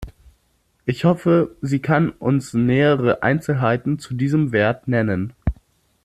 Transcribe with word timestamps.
Ich 0.87 1.05
hoffe, 1.05 1.55
sie 1.61 1.77
kann 1.77 2.09
uns 2.09 2.55
nähere 2.55 3.21
Einzelheiten 3.21 3.99
zu 3.99 4.15
diesem 4.15 4.51
Wert 4.51 4.87
nennen. 4.87 5.33